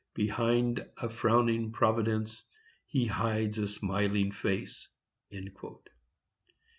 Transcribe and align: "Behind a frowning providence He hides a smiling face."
"Behind 0.15 0.83
a 0.97 1.11
frowning 1.11 1.71
providence 1.71 2.43
He 2.87 3.05
hides 3.05 3.59
a 3.59 3.67
smiling 3.67 4.31
face." 4.31 4.89